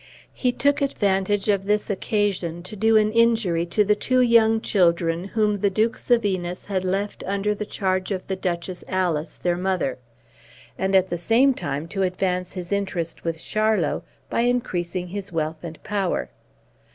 [0.33, 5.25] He took advantage of this occasion to do an injury to the two young children
[5.25, 9.99] whom the Duke Sevinus had left under the charge of the Duchess Alice, their mother;
[10.75, 15.63] and at the same time, to advance his interest with Charlot by increasing his wealth
[15.63, 16.31] and power.